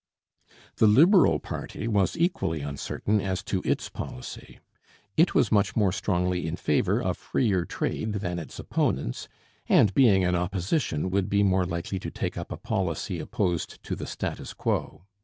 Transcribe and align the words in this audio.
The 0.77 0.87
Liberal 0.87 1.37
party 1.37 1.87
was 1.87 2.17
equally 2.17 2.61
uncertain 2.61 3.21
as 3.21 3.43
to 3.43 3.61
its 3.63 3.87
policy. 3.87 4.57
It 5.15 5.35
was 5.35 5.51
much 5.51 5.75
more 5.75 5.91
strongly 5.91 6.47
in 6.47 6.55
favour 6.55 6.99
of 6.99 7.17
freer 7.19 7.65
trade 7.65 8.13
than 8.13 8.39
its 8.39 8.57
opponents, 8.57 9.27
and 9.69 9.93
being 9.93 10.23
in 10.23 10.33
opposition, 10.33 11.11
would 11.11 11.29
be 11.29 11.43
more 11.43 11.67
likely 11.67 11.99
to 11.99 12.09
take 12.09 12.35
up 12.35 12.51
a 12.51 12.57
policy 12.57 13.19
opposed 13.19 13.83
to 13.83 13.95
the 13.95 14.07
status 14.07 14.53
quo. 14.55 15.05